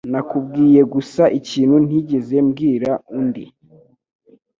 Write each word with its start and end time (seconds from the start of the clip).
Nakubwiye 0.11 0.81
gusa 0.93 1.23
ikintu 1.39 1.75
ntigeze 1.85 2.35
mbwira 2.47 2.91
undi 3.17 3.43